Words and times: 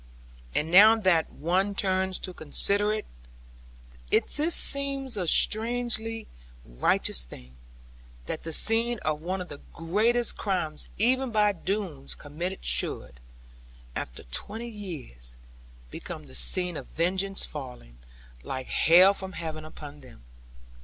And 0.55 0.71
now 0.71 0.95
that 0.95 1.31
one 1.31 1.75
turns 1.75 2.17
to 2.17 2.33
consider 2.33 2.91
it, 2.91 3.05
this 4.09 4.55
seems 4.55 5.15
a 5.15 5.27
strangely 5.27 6.25
righteous 6.65 7.23
thing, 7.23 7.53
that 8.25 8.41
the 8.41 8.51
scene 8.51 8.97
of 9.05 9.21
one 9.21 9.41
of 9.41 9.49
the 9.49 9.61
greatest 9.75 10.35
crimes 10.37 10.89
even 10.97 11.29
by 11.29 11.51
Doones 11.51 12.15
committed 12.15 12.65
should, 12.65 13.19
after 13.95 14.23
twenty 14.23 14.69
years, 14.69 15.35
become 15.91 16.25
the 16.25 16.33
scene 16.33 16.77
of 16.77 16.87
vengeance 16.87 17.45
falling 17.45 17.99
(like 18.41 18.65
hail 18.65 19.13
from 19.13 19.33
heaven) 19.33 19.63
upon 19.63 19.99
them. 20.01 20.23